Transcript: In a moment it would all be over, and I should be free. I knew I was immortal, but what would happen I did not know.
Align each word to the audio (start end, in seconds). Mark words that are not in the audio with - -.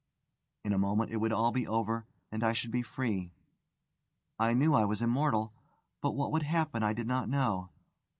In 0.65 0.73
a 0.73 0.79
moment 0.79 1.11
it 1.11 1.17
would 1.17 1.31
all 1.31 1.51
be 1.51 1.67
over, 1.67 2.07
and 2.31 2.43
I 2.43 2.53
should 2.53 2.71
be 2.71 2.81
free. 2.81 3.29
I 4.39 4.53
knew 4.55 4.73
I 4.73 4.83
was 4.83 5.03
immortal, 5.03 5.53
but 6.01 6.15
what 6.15 6.31
would 6.31 6.41
happen 6.41 6.81
I 6.81 6.93
did 6.93 7.05
not 7.05 7.29
know. 7.29 7.69